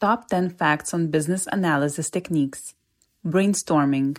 Top 0.00 0.28
10 0.28 0.48
Facts 0.48 0.94
on 0.94 1.08
Business 1.08 1.46
Analysis 1.52 2.08
Techniques 2.08 2.74
Brainstorming 3.22 4.16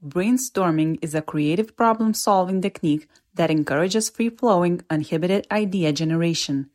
Brainstorming 0.00 0.96
is 1.02 1.12
a 1.12 1.22
creative 1.22 1.76
problem 1.76 2.14
solving 2.14 2.62
technique 2.62 3.08
that 3.34 3.50
encourages 3.50 4.08
free 4.08 4.30
flowing, 4.30 4.80
uninhibited 4.88 5.48
idea 5.50 5.92
generation. 5.92 6.70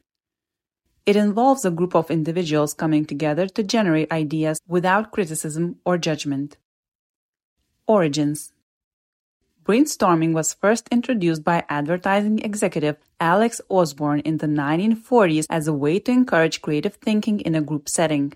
It 1.06 1.16
involves 1.16 1.64
a 1.64 1.72
group 1.72 1.96
of 1.96 2.12
individuals 2.12 2.74
coming 2.74 3.06
together 3.06 3.48
to 3.48 3.64
generate 3.64 4.12
ideas 4.12 4.60
without 4.68 5.14
criticism 5.14 5.78
or 5.86 5.98
judgment. 5.98 6.58
Origins 7.88 8.52
Brainstorming 9.64 10.34
was 10.34 10.54
first 10.54 10.90
introduced 10.92 11.42
by 11.42 11.64
advertising 11.70 12.40
executive 12.40 12.98
Alex 13.22 13.62
Osborn 13.70 14.20
in 14.22 14.38
the 14.38 14.48
1940s 14.48 15.46
as 15.50 15.68
a 15.68 15.74
way 15.74 16.00
to 16.00 16.12
encourage 16.12 16.62
creative 16.62 16.96
thinking 16.96 17.40
in 17.40 17.56
a 17.56 17.62
group 17.62 17.88
setting. 17.88 18.34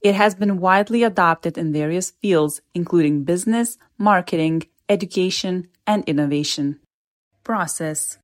It 0.00 0.16
has 0.16 0.34
been 0.34 0.58
widely 0.58 1.04
adopted 1.04 1.56
in 1.56 1.72
various 1.72 2.10
fields, 2.10 2.60
including 2.74 3.22
business, 3.22 3.78
marketing, 3.98 4.64
education, 4.88 5.68
and 5.86 6.02
innovation. 6.08 6.80
Process 7.44 8.18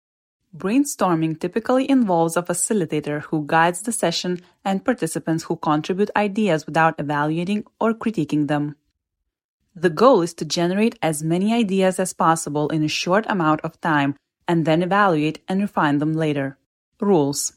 Brainstorming 0.57 1.39
typically 1.39 1.89
involves 1.89 2.37
a 2.37 2.43
facilitator 2.43 3.23
who 3.23 3.47
guides 3.47 3.83
the 3.83 3.93
session 3.93 4.41
and 4.65 4.85
participants 4.85 5.45
who 5.45 5.55
contribute 5.55 6.11
ideas 6.17 6.67
without 6.67 6.99
evaluating 6.99 7.65
or 7.79 7.95
critiquing 7.95 8.49
them. 8.49 8.75
The 9.81 9.91
goal 9.91 10.23
is 10.23 10.35
to 10.35 10.45
generate 10.45 10.99
as 11.01 11.23
many 11.23 11.55
ideas 11.55 12.01
as 12.01 12.13
possible 12.13 12.69
in 12.71 12.83
a 12.83 12.89
short 12.89 13.25
amount 13.29 13.61
of 13.61 13.81
time 13.81 14.17
and 14.49 14.65
then 14.65 14.83
evaluate 14.83 15.39
and 15.47 15.61
refine 15.61 15.99
them 15.99 16.15
later. 16.15 16.59
Rules 17.01 17.53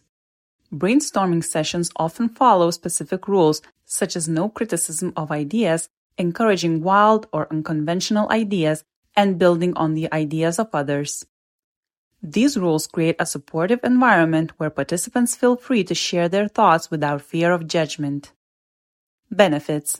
Brainstorming 0.71 1.44
sessions 1.44 1.89
often 1.95 2.30
follow 2.30 2.70
specific 2.70 3.27
rules, 3.27 3.63
such 3.85 4.16
as 4.16 4.27
no 4.27 4.49
criticism 4.49 5.13
of 5.17 5.31
ideas, 5.31 5.89
encouraging 6.16 6.83
wild 6.83 7.25
or 7.33 7.47
unconventional 7.50 8.30
ideas, 8.30 8.83
and 9.16 9.39
building 9.39 9.73
on 9.75 9.95
the 9.95 10.13
ideas 10.13 10.59
of 10.59 10.69
others. 10.73 11.25
These 12.22 12.56
rules 12.56 12.85
create 12.85 13.16
a 13.17 13.25
supportive 13.25 13.80
environment 13.83 14.52
where 14.58 14.69
participants 14.69 15.35
feel 15.35 15.56
free 15.56 15.83
to 15.85 15.95
share 15.95 16.30
their 16.30 16.47
thoughts 16.47 16.91
without 16.91 17.23
fear 17.23 17.52
of 17.52 17.67
judgment. 17.67 18.31
Benefits 19.31 20.00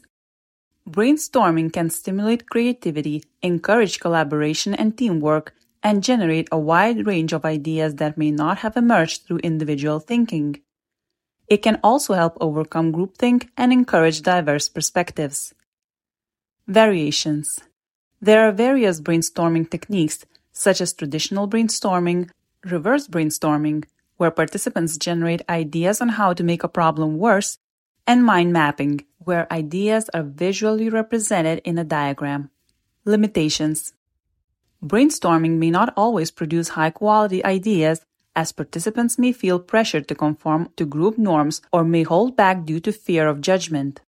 Brainstorming 0.90 1.72
can 1.72 1.90
stimulate 1.90 2.50
creativity, 2.50 3.24
encourage 3.42 4.00
collaboration 4.00 4.74
and 4.74 4.98
teamwork, 4.98 5.54
and 5.84 6.04
generate 6.04 6.48
a 6.52 6.60
wide 6.60 7.06
range 7.06 7.34
of 7.34 7.46
ideas 7.46 7.96
that 7.96 8.18
may 8.18 8.32
not 8.32 8.60
have 8.60 8.78
emerged 8.78 9.24
through 9.24 9.38
individual 9.38 10.00
thinking. 10.00 10.62
It 11.48 11.62
can 11.62 11.80
also 11.84 12.14
help 12.14 12.38
overcome 12.40 12.94
groupthink 12.94 13.50
and 13.58 13.72
encourage 13.74 14.22
diverse 14.22 14.70
perspectives. 14.70 15.54
Variations 16.68 17.59
There 18.22 18.48
are 18.48 18.52
various 18.52 19.02
brainstorming 19.02 19.70
techniques 19.70 20.26
such 20.52 20.82
as 20.82 20.94
traditional 20.94 21.48
brainstorming, 21.48 22.30
reverse 22.64 23.08
brainstorming, 23.08 23.86
where 24.18 24.32
participants 24.32 24.98
generate 24.98 25.42
ideas 25.50 26.02
on 26.02 26.09
how 26.09 26.34
to 26.34 26.44
make 26.44 26.64
a 26.64 26.70
problem 26.70 27.18
worse, 27.18 27.58
and 28.06 28.24
mind 28.24 28.54
mapping, 28.54 29.06
where 29.23 29.52
ideas 29.52 30.09
are 30.14 30.23
visually 30.23 30.89
represented 30.89 31.61
in 31.64 31.77
a 31.77 31.83
diagram. 31.83 32.50
Limitations 33.05 33.94
Brainstorming 34.83 35.58
may 35.58 35.69
not 35.69 35.94
always 35.95 36.31
produce 36.31 36.69
high 36.69 36.89
quality 36.89 37.44
ideas, 37.45 38.02
as 38.36 38.52
participants 38.52 39.19
may 39.19 39.31
feel 39.31 39.59
pressured 39.59 40.08
to 40.08 40.16
conform 40.16 40.69
to 40.78 40.86
group 40.86 41.17
norms 41.17 41.61
or 41.72 41.83
may 41.83 42.03
hold 42.03 42.36
back 42.36 42.66
due 42.66 42.80
to 42.80 42.91
fear 42.91 43.28
of 43.28 43.41
judgment. 43.41 44.02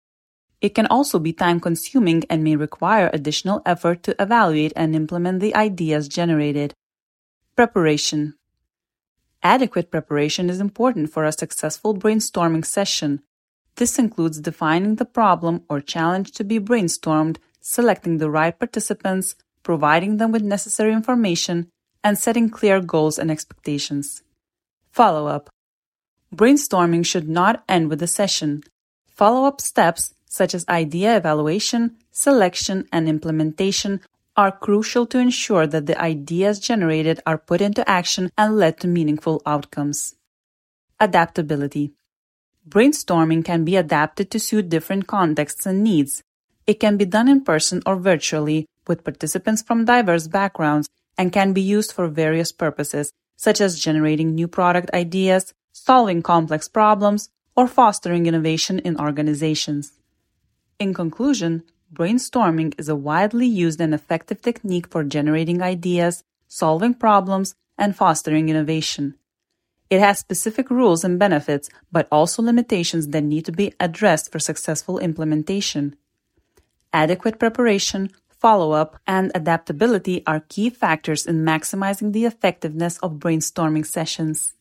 It 0.62 0.76
can 0.76 0.86
also 0.88 1.18
be 1.18 1.34
time 1.34 1.60
consuming 1.60 2.24
and 2.30 2.44
may 2.44 2.56
require 2.56 3.10
additional 3.12 3.62
effort 3.66 4.04
to 4.04 4.16
evaluate 4.22 4.74
and 4.76 4.96
implement 4.96 5.40
the 5.40 5.56
ideas 5.56 6.08
generated. 6.08 6.74
Preparation 7.56 8.36
Adequate 9.44 9.90
preparation 9.90 10.52
is 10.52 10.60
important 10.60 11.12
for 11.12 11.26
a 11.26 11.32
successful 11.32 11.96
brainstorming 11.96 12.64
session. 12.64 13.24
This 13.76 13.98
includes 13.98 14.40
defining 14.40 14.96
the 14.96 15.06
problem 15.06 15.64
or 15.70 15.82
challenge 15.82 16.32
to 16.34 16.44
be 16.44 16.60
brainstormed, 16.60 17.38
selecting 17.60 18.18
the 18.18 18.30
right 18.30 18.58
participants, 18.58 19.36
providing 19.64 20.18
them 20.18 20.32
with 20.32 20.44
necessary 20.44 20.94
information, 20.94 21.70
and 22.04 22.18
setting 22.18 22.50
clear 22.50 22.82
goals 22.82 23.20
and 23.20 23.30
expectations. 23.32 24.24
Follow 24.92 25.28
up 25.28 25.50
Brainstorming 26.36 27.06
should 27.06 27.28
not 27.28 27.64
end 27.68 27.90
with 27.90 28.00
the 28.00 28.08
session. 28.08 28.64
Follow 29.14 29.46
up 29.46 29.60
steps 29.60 30.14
such 30.26 30.56
as 30.56 30.66
idea 30.70 31.18
evaluation, 31.18 31.98
selection, 32.12 32.88
and 32.92 33.10
implementation, 33.10 34.00
are 34.38 34.52
crucial 34.52 35.06
to 35.06 35.20
ensure 35.20 35.68
that 35.68 35.88
the 35.88 36.02
ideas 36.02 36.58
generated 36.58 37.20
are 37.26 37.38
put 37.38 37.60
into 37.60 37.88
action 37.88 38.32
and 38.38 38.58
led 38.58 38.80
to 38.80 38.88
meaningful 38.88 39.42
outcomes. 39.46 40.16
Adaptability 41.02 41.92
Brainstorming 42.68 43.44
can 43.44 43.66
be 43.66 43.76
adapted 43.76 44.30
to 44.32 44.40
suit 44.40 44.70
different 44.70 45.08
contexts 45.08 45.66
and 45.66 45.84
needs. 45.84 46.24
It 46.68 46.80
can 46.80 46.96
be 46.96 47.06
done 47.06 47.28
in 47.28 47.44
person 47.44 47.82
or 47.86 47.96
virtually 47.96 48.68
with 48.88 49.04
participants 49.04 49.62
from 49.62 49.86
diverse 49.86 50.28
backgrounds 50.28 50.88
and 51.18 51.34
can 51.34 51.54
be 51.54 51.62
used 51.62 51.92
for 51.92 52.08
various 52.08 52.52
purposes, 52.52 53.14
such 53.36 53.60
as 53.62 53.80
generating 53.80 54.36
new 54.36 54.48
product 54.48 54.92
ideas, 54.94 55.54
solving 55.74 56.22
complex 56.22 56.68
problems, 56.68 57.30
or 57.56 57.68
fostering 57.68 58.28
innovation 58.28 58.80
in 58.80 59.00
organizations. 59.00 59.94
In 60.80 60.94
conclusion, 60.94 61.64
brainstorming 61.94 62.74
is 62.80 62.88
a 62.88 62.96
widely 62.96 63.48
used 63.48 63.82
and 63.82 63.94
effective 63.94 64.42
technique 64.42 64.88
for 64.88 65.04
generating 65.04 65.62
ideas, 65.62 66.24
solving 66.48 66.94
problems, 66.94 67.56
and 67.78 67.96
fostering 67.96 68.50
innovation. 68.50 69.16
It 69.92 70.00
has 70.00 70.20
specific 70.20 70.70
rules 70.72 71.04
and 71.04 71.20
benefits, 71.20 71.70
but 71.92 72.08
also 72.10 72.42
limitations 72.42 73.10
that 73.10 73.26
need 73.26 73.44
to 73.46 73.52
be 73.52 73.74
addressed 73.78 74.32
for 74.32 74.40
successful 74.40 75.00
implementation. 75.00 75.98
Adequate 76.94 77.38
preparation, 77.38 78.10
follow 78.30 78.72
up, 78.72 78.98
and 79.06 79.34
adaptability 79.36 80.24
are 80.26 80.46
key 80.48 80.70
factors 80.70 81.26
in 81.26 81.44
maximizing 81.44 82.14
the 82.14 82.24
effectiveness 82.24 83.00
of 83.00 83.20
brainstorming 83.20 83.86
sessions. 83.86 84.54